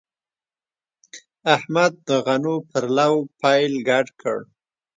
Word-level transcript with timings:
احمد 1.55 1.93
د 2.07 2.09
غنو 2.25 2.55
پر 2.71 2.83
لو 2.97 3.13
پیل 3.41 3.73
ګډ 3.89 4.07
کړ. 4.21 4.37